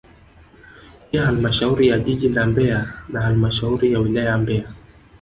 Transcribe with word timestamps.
Pia 1.11 1.25
halmashauri 1.25 1.87
ya 1.87 1.99
jiji 1.99 2.29
la 2.29 2.45
Mbeya 2.45 2.93
na 3.09 3.21
halmashauri 3.21 3.93
ya 3.93 3.99
wilaya 3.99 4.29
ya 4.29 4.37
Mbeya 4.37 4.67